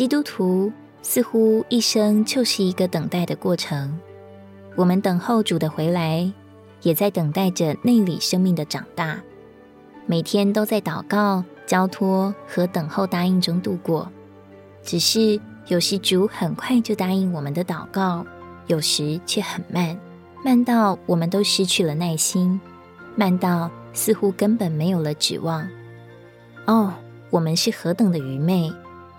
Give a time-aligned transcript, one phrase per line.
[0.00, 4.00] 基督徒似乎一生就是一个等待的过程。
[4.74, 6.32] 我们等候主的回来，
[6.80, 9.20] 也在等待着内里生命的长大。
[10.06, 14.10] 每天都在祷告、交托和等候答应中度过。
[14.82, 18.24] 只是有时主很快就答应我们的祷告，
[18.68, 19.94] 有时却很慢，
[20.42, 22.58] 慢到我们都失去了耐心，
[23.16, 25.68] 慢到似乎根本没有了指望。
[26.64, 26.94] 哦，
[27.28, 28.72] 我们是何等的愚昧，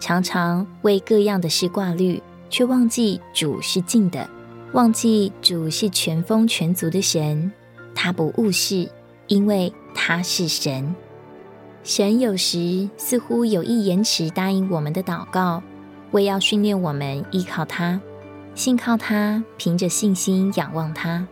[0.00, 4.28] 常常为各样的事挂虑，却忘记主是近的。
[4.72, 7.50] 忘记主是全丰全足的神，
[7.94, 8.88] 他不误事，
[9.26, 10.94] 因为他是神。
[11.82, 15.62] 神有时似乎有意延迟答应我们的祷告，
[16.10, 17.98] 为要训练我们依靠他，
[18.54, 21.26] 信靠他，凭着信心仰望他。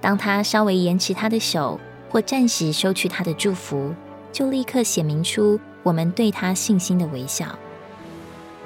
[0.00, 3.92] 当他稍微延迟他的手，或暂时收去他的祝福，
[4.32, 7.58] 就立刻显明出我们对他信心的微小。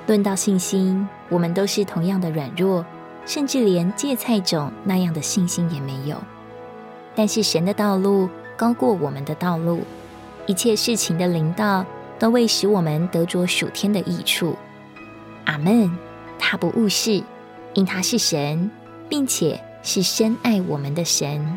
[0.06, 2.84] 论到信心，我们都是同样的软弱。
[3.24, 6.16] 甚至连芥菜种那样的信心也没有，
[7.14, 9.82] 但是神的道路高过我们的道路，
[10.46, 11.86] 一切事情的灵道
[12.18, 14.56] 都为使我们得着属天的益处。
[15.44, 15.90] 阿门。
[16.44, 17.22] 他不误事，
[17.74, 18.68] 因他是神，
[19.08, 21.56] 并且是深爱我们的神。